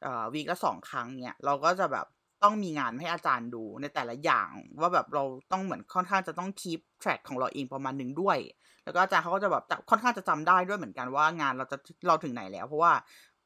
[0.02, 2.06] เอ่อวีกละ2ครั้งเนี่ย เราก็จะแบบ
[2.44, 8.38] ต้องมีงานให้อาจารย์ดูในแต่ละอย่างว่าแบบเราต้องเหมือนค่อนข้างจะต้อง keep track ของเราเองประมาณหนึ่งด้วย
[8.84, 11.76] แล้วก็อาจารย์เขาก็จะแบบค่อนข้างจะจำได้ด้วยเหมือนกันว่างานเราจะ
[12.08, 12.92] เราถึงไหนแล้ว เพราะว่า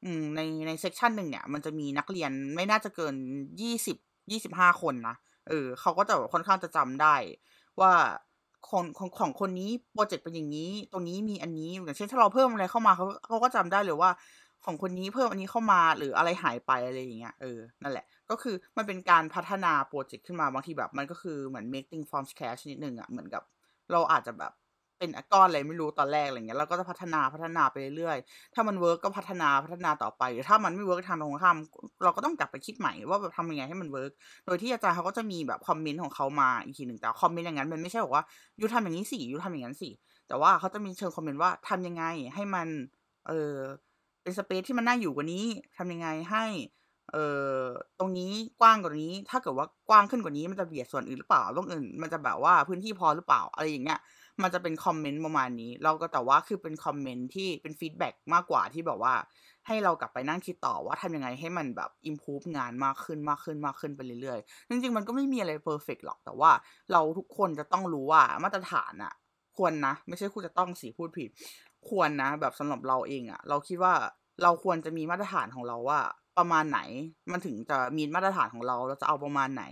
[0.04, 3.14] อืมในในเซกชันหนึ่งเนี่ย มันจะมีนักเรียนไม่น่าจะเกิน
[3.60, 3.96] 20
[4.30, 5.16] 25คนนะ
[5.48, 7.14] เออเขาก็จะแบบค่อนข้างจะจำได้
[7.80, 7.92] ว่า
[8.70, 14.10] คนของของคนนี้โปรเจกต์เป็นอย่างงี้ ตรงนี้มีอันนี้อย่างเช่นถ้าเราเพิ่มอะไรเข้ามาเขาเขาก็จำได้เลยว่า
[14.64, 23.42] ของคนนี้เพิ่มอันนี้เข้ามาหรืออะไรหายไปอะไรอย่างเงี้ยเออนั่นแหละ ก็คือมันเป็นการพัฒนาโปรเจกต์ขึ้นมาบางทีแบบ มันก็คือเหมือน making from scratch นิดหนึ่งอะเหมือนกับ
[23.92, 24.52] เราอาจจะแบบ
[24.98, 31.58] เป็นก้อนอะไรไม่รู้ตอนแรกอะไรเงี้ยเราก็จะพัฒนาพัฒนาไปเรื่อยๆถ้ามันเวิร์กก็พัฒนาพัฒนาต่อไปหรือถ้ามันไม่เวิร์กทางตรงข้าม
[32.04, 34.12] เราก็ต้องกลับไปคิดใหม่ว่าแบบทำยังไงให้มันเวิร์ก
[34.46, 38.24] โดยที่อาจารย์เขาก็จะมีแบบคอมเมนต์ของเขามาอีกทีหนึ่งแต่คอมเมนต์อย่างนั้นมันไม่ใช่บอกว่า
[38.60, 39.90] you ทำอย่างงี้สิ you ทำอย่างงั้นสิ
[40.28, 42.68] แต่ว่าเขาจะมีเชิงคอมเมนต์ว่าทำยังไงให้มัน
[43.28, 43.54] เออ
[44.22, 45.44] เป็น space ที่มันน่าอยู่กว่านี้
[45.78, 46.44] ทำยังไงให้
[47.12, 47.24] เอ่
[47.60, 47.62] อ
[47.98, 54.00] ตรงนี้กว้างกว่านี้ ถ้าเกิดว่ากว้างขึ้นกว่านี้มันจะเบียดส่วนอื่นหรือเปล่าตรงอื่น มันจะแบบว่าพื้นที่พอหรือเปล่าอะไรอย่างเงี้ย
[54.42, 59.14] มันจะเป็นคอมเมนต์ประมาณนี้ เราก็แต่ว่าคือเป็นคอมเมนต์ที่เป็น feedback มากกว่าที่แบบว่า
[59.66, 66.50] ให้เรากลับไปนั่งคิดต่อว่าทำยังไงให้มันแบบ improve งานมากขึ้นมากขึ้นมากขึ้นไปเรื่อยๆ จริงๆมันก็ไม่มีอะไรเพอร์เฟกหรอกแต่ว่า
[66.92, 69.12] เราทุกคนจะต้องรู้ว่ามาตรฐานอะ
[69.56, 71.28] ควรนะ ไม่ใช่คุณจะต้องสีพูดผิด
[71.88, 73.94] ควรนะ แบบสำหรับเราเองอะเราคิดว่า
[74.42, 76.00] เราควรจะมีมาตรฐานของเราว่า
[76.38, 76.80] ประมาณไหน
[77.32, 79.64] มันถึงจะมีมาตรฐานของเราเราจะเอาประมาณไหน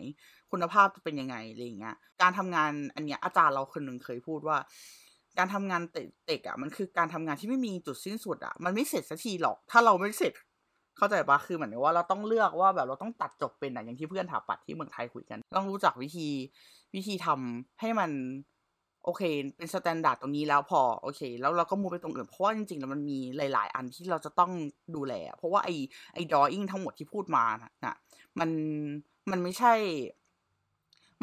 [0.52, 4.56] คุณภาพจะเป็นยังไงอะไรอย่างเงี้ย การทำงานอันเนี้ยอาจารย์เราคนหนึ่งเคยพูดว่า
[5.38, 10.32] การทำงานเตะอะมันคือการทำงานที่ไม่มีจุดสิ้นสุดอะมันไม่เสร็จสักทีหรอก ถ้าเราไม่เสร็จ
[10.96, 16.28] เข้าใจปะคือเหมือนว่าเราต้องเลือกว่าแบบเราต้องตัดจบเป็นอะอย่างที่เพื่อนถาปัตย์ที่เมืองไทยคุยกัน ต้องรู้จักวิธี
[16.94, 18.10] วิธีทำให้มัน
[19.06, 19.22] โอเค
[19.56, 24.52] เป็น standard ตรงนี้แล้วพอโอเค แล้วเราก็ move ไปตรงอื่นเพราะว่าจริงๆแล้วมันมีหลาย ๆ อันที่เราจะต้อง
[24.96, 25.68] ดูแล เพราะว่าไอ้
[26.14, 27.94] ไอ้ drawing ทั้งหมดที่พูดมาน่ะ
[28.38, 28.50] มัน
[29.30, 29.74] มันไม่ใช่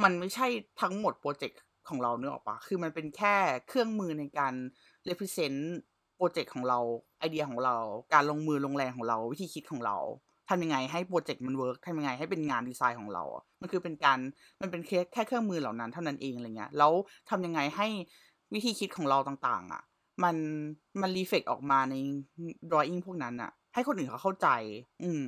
[0.04, 0.48] มันไม่ใช่
[0.82, 3.36] ทั้งหมดโปรเจกต์ของเราเนื้อออกปะคือมันเป็นแค่
[3.68, 4.54] เครื่องมือในการ
[5.10, 5.60] represent
[6.16, 6.80] โปรเจกต์ของเรา
[7.20, 7.76] ไอเดียของเรา
[8.14, 9.98] การลงมือลงแรงของเราวิธีคิดของเรา
[10.50, 13.24] ทำยังไงให้โปรเจกต์มันเวิร์กทำยังไงให้เป็นงานดีไซน์ของเรา
[13.62, 14.20] มันคือเป็นการ
[14.62, 14.82] มันเป็น
[15.14, 16.92] แค่เครื่องมือเหล่านั้นเท่านั้นเองอะไรเงี้ย แล้ว
[17.30, 17.88] ทำยังไงให้
[18.54, 19.84] วิธีคิดของเราต่างๆ อะ
[20.24, 20.36] มัน
[21.02, 21.96] มัน reflect ออกมาใน
[22.70, 24.48] drawing พวกนั้นอะ ให้คนอื่นเขาเข้าใจ
[25.04, 25.24] อืม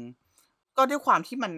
[0.78, 1.54] ก็ด้วยความที่มัน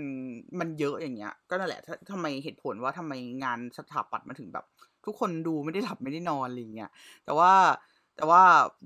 [0.60, 4.66] มันเยอะอย่างเงี้ย ก็นั่นแหละทำไมเหตุผลว่าทำไมงานสถาปัตย์มาถึงแบบ
[5.06, 6.92] ทุกคนดูไม่ได้หลับไม่ได้นอนอะไรเงี้ย
[7.26, 7.52] แต่ว่า
[8.16, 8.42] แต่ว่า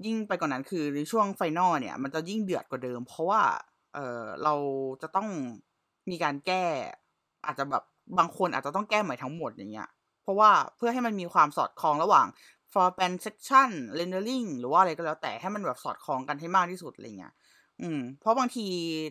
[0.06, 3.42] ยิ่งไปกว่านนั้นคือในช่วงไฟนอลเนี่ย มันจะยิ่งเดือดกว่าเดิม เพราะว่า
[3.94, 4.54] เออเรา
[5.02, 5.28] จะต้อง
[6.10, 6.64] มีการแก้
[7.46, 7.84] อาจจะแบบ
[8.18, 9.90] บางคนอาจจะต้องแก้ใหม่ทั้งหมดอย่างเงี้ย
[10.24, 12.28] เพราะว่าเพื่อให้มันมีความสอดคล้องระหว่าง
[12.74, 17.34] for pan section rendering หรือว่าอะไรก็แล้วแต่ให้มันแบบสอดคล้องกันให้มากที่สุดอะไรเงี้ย
[17.82, 18.68] อืม เพราะบางที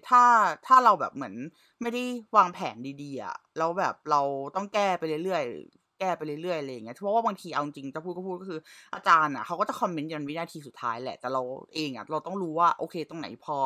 [0.09, 0.23] ถ้า
[0.67, 1.35] ถ้าเราแบบเหมือน
[1.83, 2.03] ไม่ได้
[2.37, 4.23] วางแผนดีๆอะแล้วแบบเรา
[4.57, 8.61] ต้องแก้ไปเรื่อยๆ แก้ไปเรื่อยๆอะไรเงี้ย เพราะว่าบางทีเอาจริงจะพูดก็พูดก็คือ
[8.95, 11.43] อาจารย์อะเขาก็จะคอมเมนต์ยันวินาทีสุดท้ายแหละ แต่เรา
[11.75, 13.59] เองอะเราต้องรู้ว่าโอเค ตรงไหนพอ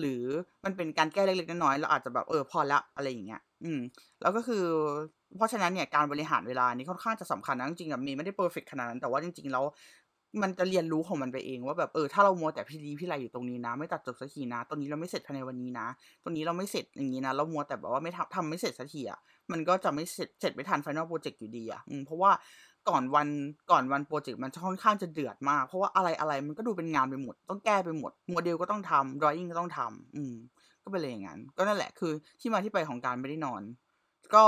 [0.00, 0.22] หรือ
[0.64, 3.80] มันเป็นการแก้เล็กๆน้อยๆเราอาจจะแบบเออพอละอะไรอย่างเงี้ย อืม
[4.20, 4.64] แล้วก็คือ
[5.36, 9.64] เพราะฉะนั้นเนี่ยการบริหารเวลานี้ค่อนข้างจะสำคัญนะจริงๆอะมีไม่ได้เพอร์เฟกขนาดนั้นแต่ว่าจริงๆแล้ว
[10.42, 15.86] มันจะเรียนรู้ของมันไปเองว่าแบบเออถ้าเรามัวแต่พิรี้พิไรอยู่ตรงนี้นะ ไม่ตัดจบสักทีนะตรงนี้เราไม่เสร็จภายในวันนี้นะ
[16.24, 19.18] ตรงนี้เราไม่เสร็จอย่างนี้นะเรามัวแต่แบบว่าไม่ทำทำไม่เสร็จสักทีอะ
[19.52, 22.30] มันก็จะไม่เสร็จเสร็จไม่ทัน final project อยู่ดีอะอืมเพราะว่า
[22.88, 23.28] ก่อนวัน
[23.70, 30.34] ก่อนวันโปรเจกต์มันค่อนข้างจะเดือดมาก เพราะว่าอะไรอะไรมันก็ดูเป็นงานไปหมด ต้องแก้ไปหมดโมเดลก็ต้องทำ drawing ก็ต้องทำอืม
[30.82, 33.62] ก็เป็นเลยอย่างนั้น ก็นั่นแหละคือที่มาที่ไปของการไม่ได้นอน
[34.34, 34.44] ก็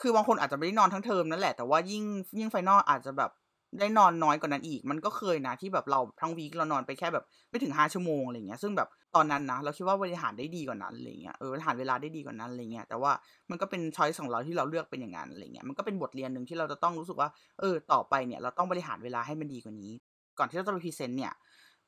[0.00, 2.04] คือบางคนอาจจะไม่ได้นอนทั้งเทอมนั่นแหละแต่ว่ายิ่ง
[2.38, 3.30] ยิ่ง final อาจจะแบบ
[3.78, 13.12] ได้นอนน้อยกว่านั้นอีก มันก็เคยนะที่แบบเราทั้ง week เรานอนไปแค่แบบไม่ถึงห้าชั่วโมงอะไรเงี้ยซึ่งแบบ ตอนนั้นนะเราคิดว่าบริหารได้ดีกว่านั้นอะไรเงี้ยเออบริหารเวลาได้ดีกว่านั้นอะไรเงี้ยแต่ว่า
[13.50, 17.28] มันก็เป็น choice ของเราที่เราเลือกเป็นอย่างนั้นอะไรเงี้ยมันก็เป็นบทเรียนหนึ่งที่เราจะต้องรู้สึกว่า
[17.60, 19.92] เออ ต่อไปเนี่ย เราต้องบริหารเวลาให้มันดีกว่านี้
[20.38, 21.32] ก่อนที่เราจะไปพรีเซนต์เนี่ย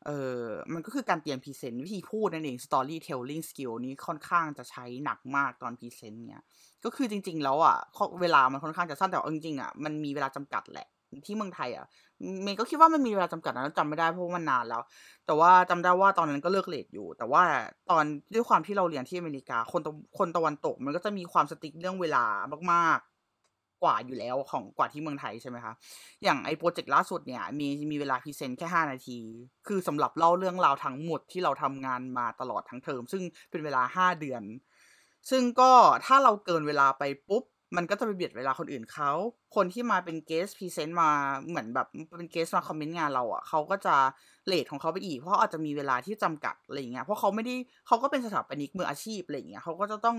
[0.07, 0.43] เออ
[0.75, 6.43] มันก็คือการเตรียมพรีเซนต์วิธีพูดนั่นเอง storytelling skill นี้ค่อนข้างจะใช้หนักมากตอนพรีเซนต์เนี่ย
[6.85, 7.77] ก็คือจริง ๆ แล้วอะ
[8.21, 10.89] เวลามันค่อนข้างจะสั้นแต่จริงๆอะมันมีเวลาจำกัดแหละ
[11.27, 11.87] ที่เมืองไทยอะ
[12.43, 14.83] เมย์ก็คิดว่ามันมีเวลาจำกัดนะจำไม่ได้เพราะมันนานแล้ว
[15.27, 17.43] แต่ว่าจำได้ว่าตอนนั้นก็เลิก late อยู่ แต่ว่า
[17.91, 19.81] ตอนด้วยความที่เราเรียนที่อเมริกา คน
[20.19, 22.25] คนตะวันตก มันก็จะมีความ strict เรื่องเวลา
[22.73, 23.13] มากๆ
[23.83, 25.75] กว่าอยู่แล้วของกว่าที่เมืองไทยใช่ไหมคะ
[26.25, 29.19] อย่างไอ้โปรเจกต์ล่าสุดเนี่ยมีมีเวลาพรีเซนต์แค่ห้านาที
[29.67, 34.43] คือสำหรับเล่าเรื่องราวทั้งหมดที่เราทำงานมาตลอดทั้งเทอมซึ่งเป็นเวลาห้าเดือน
[35.31, 35.73] ซึ่งก็
[36.07, 37.45] ถ้าเราเกินเวลาไปปุ๊บ
[37.77, 39.11] มันก็จะไปเบียดเวลาคนอื่นเขา
[39.57, 41.11] คนที่มาเป็น guest พรีเซนต์มา
[41.49, 41.87] เหมือนแบบ
[42.19, 43.97] เป็น guest มาคอมเมนต์งานเราอะเขาก็จะ
[44.47, 47.55] late ของเขาไปอีก เพราะอาจจะมีเวลาที่จำกัดอะไรเงี้ยเพราะเขาไม่ได้
[47.87, 50.17] เขาก็เป็นสถาปนิกมืออาชีพอะไรเงี้ยเขาก็จะต้อง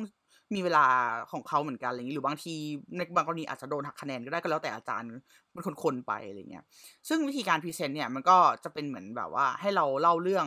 [0.53, 0.85] มีเวลา
[1.31, 2.53] ของเขาเหมือนกันอะไรเงี้ยหรือบางที
[2.97, 5.09] ในบางกรณีอาจจะโดนหักคะแนนก็ได้ก็แล้วแต่อาจารย์
[5.51, 6.63] เป็นคนๆไปอะไรเงี้ย
[7.07, 10.45] ซึ่งวิธีการพรีเซนต์เนี่ยมันก็จะเป็นเหมือนแบบว่าให้เราเล่าเรื่อง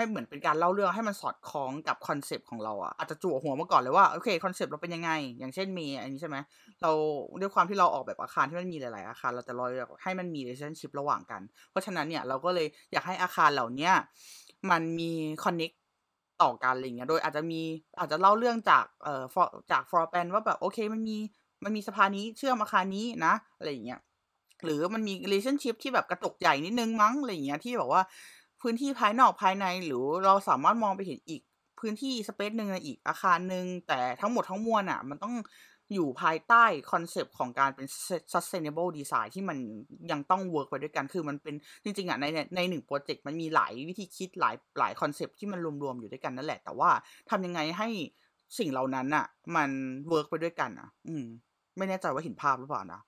[0.00, 6.36] ให้เหมือนเป็นการเล่าเรื่องให้มันสอดคล้องกับคอนเซปต์ของเราอะอาจจะจั่วหัวมาก่อนเลยว่าโอเคคอนเซปต์เราเป็นยังไง อย่างเช่นมีอันนี้ใช่ไหม
[6.82, 6.90] เรา
[7.40, 9.70] ด้วยความที่เราออกแบบอาคารที่มันมีหลาย ๆ อาคาร เราแต่เราอยาก
[10.02, 13.90] ให้มันมี relationship ระหว่างกัน เพราะฉะนั้นเนี่ยเราก็เลยอยากให้อาคารเหล่านี้
[14.70, 15.12] มันมี
[15.44, 15.76] connect
[16.42, 17.60] ต่อกันอะไรเงี้ยโดยอาจจะมี
[17.98, 19.24] อาจจะเล่าเรื่องจากเอ่อ
[19.72, 21.16] จาก floor plan ว่าแบบโอเคมันมี
[21.64, 24.00] มันมีสะพานนี้เชื่อมอาคารนี้นะอะไรอย่างเงี้ย
[24.64, 28.02] หรือมันมี relationship ที่แบบกระจกใหญ่นิดนึงมั้งอะไรอย่างเงี้ยที่แบบว่า
[28.62, 31.42] พื้นที่ภายนอกภายในหรือเราสามารถมองไปเห็นอีก
[31.80, 35.34] พื้นที่ space หนึ่งในอีกอาคารหนึ่งแต่ทั้งหมดทั้งมวลอะ มันต้อง
[35.94, 37.86] อยู่ภายใต้คอนเซปต์ของการเป็น
[38.32, 39.58] sustainable design ที่มัน
[40.10, 46.90] ยังต้องเวิร์กไปด้วยกัน คือมันเป็นจริงๆอะในในหนึ่งโปรเจกต์มันมีหลายวิธีคิดหลายหลายคอนเซปต์ที่มันรวมๆอยู่ด้วยกันนั่นแหละ แต่ว่า
[47.30, 47.88] ทำยังไงให้
[48.58, 49.70] สิ่งเหล่านั้นอะ มัน
[50.08, 51.24] เวิร์กไปด้วยกันอะ อืม
[51.76, 53.00] ไม่แน่ใจว่าเห็นภาพหรือเปล่านะ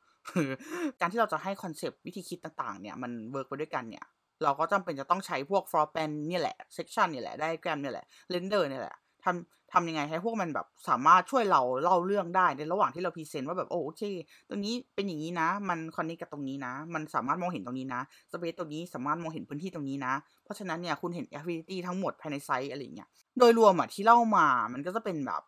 [1.00, 4.04] การที่เราจะให้คอนเซปต์วิธีคิดต่างๆ เนี่ยมันเวิร์กไปด้วยกันเนี่ย
[4.44, 14.02] เราก็จำเป็นจะต้องใช้พวก floor plan เนี่แหละ section เนี่แหละ diagram เนี่แหละ render เนี่แหละทำทำยังไงให้พวกมันแบบสามารถช่วยเราเล่าเรื่องได้ในระหว่างที่เราพรีเซนต์ว่าแบบโอเค
[14.48, 18.00] ตรงนี้เป็นอย่างนี้นะ มัน connect กับตรงนี้นะ มันสามารถมองเห็นตรงนี้นะ
[18.32, 25.42] space ตรงนี้สามารถมองเห็นพื้นที่ตรงนี้นะ เพราะฉะนั้นเนี่ยคุณเห็น activity ทั้งหมดภายใน site อะไรอย่างเงี้ยโดยรวมอะที่เล่ามามันก็จะเป็นแบบ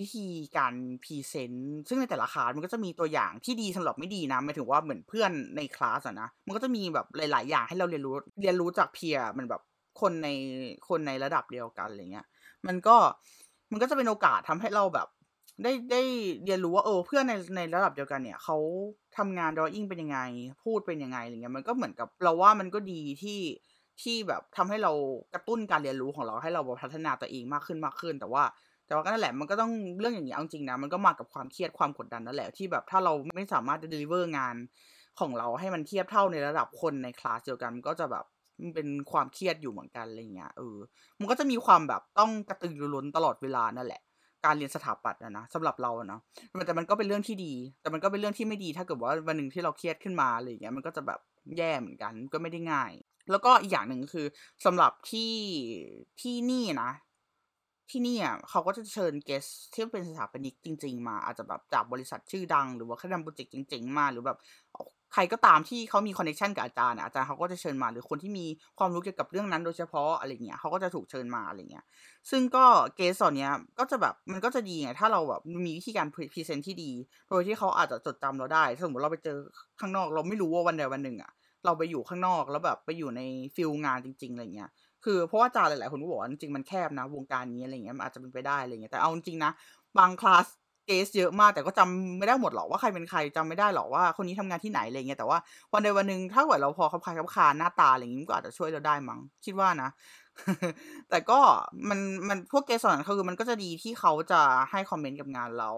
[0.00, 0.74] วิธีการ
[1.04, 9.62] พรีเซนต์ซึ่งในแต่ละคลาสมันก็จะมีตัวอย่างที่ดีสำหรับไม่ดีนะหมายถึงว่าเหมือนเพื่อนในคลาสอะนะมันก็จะมีแบบหลาย ๆ อย่างให้เราเรียนรู้เรียนรู้จากเพียร์มันแบบ
[10.00, 10.28] คนใน
[10.88, 12.26] คนในระดับเดียวกันอะไรเงี้ย
[12.66, 12.96] มันก็
[13.72, 15.08] มันก็จะเป็นโอกาสทำให้เราแบบ
[15.62, 16.02] ได้ได้
[16.44, 18.56] เรียนรู้ว่าเออเพื่อนในในระดับเดียวกันเนี่ยเขา
[19.16, 20.18] ทำงาน drawing เป็นยังไง
[20.64, 23.40] พูดเป็นยังไงอะไรเงี้ยมันก็เหมือนกับเราว่ามันก็ดีที่
[24.02, 24.92] ที่แบบทำให้เรา
[25.34, 28.44] กระตุ้นการเรียนรู้ของเราให้เราพัฒนาตัวเองมากขึ้นมากขึ้น แต่ว่า
[28.88, 34.56] แต่ว่าก็นั่นแหละมันก็ต้องเรื่องอย่างนี้เอาจริงนะมันก็มากับความเครียดความกดดันนั่นแหละที่แบบถ้าเราไม่สามารถจะ deliver งาน
[35.20, 38.24] ของเราให้มันเทียบเท่าในระดับคนในคลาสเดียวกันก็จะแบบ
[38.62, 40.76] มันเป็นความเครียดอยู่เหมือนกันอะไรเงี้ยเออ
[41.18, 44.02] มันก็จะมีความแบบต้องกระตือรือร้นตลอดเวลานั่นแหละ
[44.44, 46.20] การเรียนสถาปัตย์อะนะสำหรับเราเนาะ
[46.66, 51.20] แต่มันก็เป็นเรื่องที่ดี แต่มันก็เป็นเรื่องที่ไม่ดีถ้าเกิดว่าวันหนึ่งที่เราเครียดขึ้นมาอะไรอย่างเงี้ยมันก็จะแบบ
[51.56, 52.92] ยากเหมือนกันก็ไม่ได้ง่าย
[53.30, 54.26] แล้วก็อีกอย่างหนึ่งคือ
[54.66, 55.32] สำหรับที่
[56.20, 56.90] ที่นี่นะ
[57.90, 64.38] ที่นี่อะเขาก็จะเชิญ guest ที่เป็นสถาปนิกจริง ๆ มา อาจจะแบบจากบริษัทชื่อดัง หรือว่าเขาทำโปรเจกต์เจ๋งๆ มาหรือแบบ
[65.14, 68.46] ใครก็ตามที่เขามี connection กับอาจารย์อาจารย์เขาก็จะเชิญมาหรือคนที่มี
[68.78, 71.84] ความรู้เกี่ยวกับเรื่องนั้นโดยเฉพาะอะไรเงี้ยเขาก็จะถูกเชิญมาอะไรเงี้ย
[72.30, 72.64] ซึ่งก็
[72.96, 76.90] guest ตอนเนี้ยก็จะแบบมันก็จะดีไงถ้าเราแบบมีวิธีการพรีเซนต์ที่ดี
[77.28, 79.38] โดยที่เขาอาจจะจดจำเราได้ สมมติเราไปเจอ
[79.80, 81.32] ข้างนอก เราไม่รู้ว่าวันใดวันหนึ่งอะ
[81.64, 83.22] เราไปอยู่ข้างนอกแล้วแบบไปอยู่ใน
[83.56, 84.70] field งานจริงๆอะไรเงี้ย
[85.08, 89.50] คือเพราะว่าอาจารย์หลายๆคนก็บอกว่าจริงมันแคบนะ วงการนี้อะไรเงี้ยมันอาจจะเป็นไปได้อะไรเงี้ยแต่เอาจริงนะ
[89.98, 90.46] บาง class
[90.86, 95.38] guest เยอะมากแต่ก็จำไม่ได้หมดหรอกว่าใครเป็นใครจำไม่ได้หรอกว่าคนนี้ทำงานที่ไหนอะไรเงี้ยแต่ว่า
[95.72, 99.90] วันใดวันหนึ่งถ้าเกิดเราพอคลับคล้ายคลับคลาหน้าตาอะไรอย่างงี้ก็อาจจะช่วยเราได้มั้งคิดว่านะ
[101.10, 101.40] แต่ก็
[101.88, 105.70] มันมันพวกเกสอนคือมันก็จะดีที่เขาจะให้คอมเมนต์กับงานเรา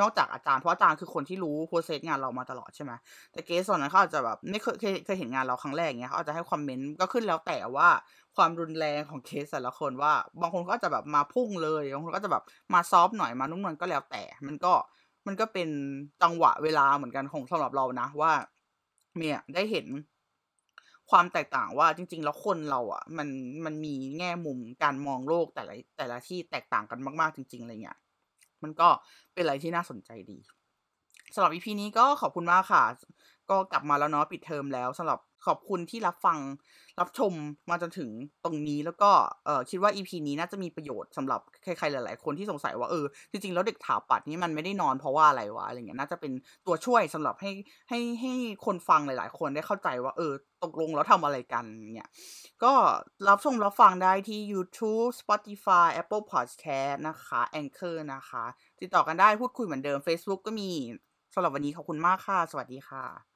[0.00, 2.92] นอกจากอาจารย์เพราะอาจารย์คือคนที่รู้โปรเซสงานเรามาตลอดใช่ไหม
[3.32, 7.88] แต่เกสอนนั้นเขาอาจจะแบบไม่เคยเคยเห็นงานเราครั้งแรกเงี้ยเขาอาจจะให้คอมเมนต์ก็ขึ้นแล้วแต่ว่า
[8.36, 12.42] ความรุนแรงของเคสแต่ละคนว่า บางคนก็จะแบบมาพุ่งเลยบางคนก็จะแบบ
[12.74, 14.72] มาซอฟหน่อยมานุ่มนวลก็แล้วแต่ มันก็
[15.26, 15.68] มันก็เป็น
[16.22, 18.32] จังหวะเวลาเหมือนกันของสำหรับเรานะว่า
[19.18, 19.86] เนี่ยได้เห็น
[21.10, 23.28] ความแตกต่างว่าจริง ๆ แล้วคนเราอะ มัน
[23.64, 27.98] มันมีแง่มุมการมองโลกแต่ละแต่ละที่แตกต่างกันมากๆจริง ๆ อะไรเงี้ย
[28.62, 28.88] มันก็
[29.34, 30.38] เป็นอะไรที่น่าสนใจดี
[31.34, 32.84] สำหรับ EP นี้ก็ขอบคุณมากค่ะ
[33.50, 36.38] ก็กลับมาแล้วเนาะปิดเทอมแล้วสำหรับขอบคุณที่รับฟัง
[37.00, 37.32] รับชม
[37.70, 38.10] มาจนถึง
[38.44, 39.10] ตรงนี้แล้วก็
[39.44, 46.32] เออคิดว่า EP นี้น่าจะมีประโยชน์สำหรับใครๆหลาย ๆ คนที่สงสัยว่าเออจริงๆแล้วเด็กถาปัดนี้มันไม่ได้นอนเพราะว่าอะไรวะอะไรเงี้ยน่าจะเป็น
[46.66, 47.50] ตัวช่วยสำหรับให้
[47.88, 48.32] ให้ให้
[48.66, 50.32] คนฟังหลาย ๆ คนได้เข้าใจว่าเออ
[50.64, 52.08] ตกลงแล้วทำอะไรกันเนี่ย
[52.64, 52.72] ก็
[53.28, 58.44] รับชมรับฟังได้ที่ YouTube Spotify Apple Podcast นะคะ Anchor นะคะ
[58.80, 60.70] ติดต่อกันได้พูดคุยเหมือนเดิม Facebook ก็มี
[61.34, 63.33] สำหรับวันนี้ขอบคุณมากค่ะ สวัสดีค่ะ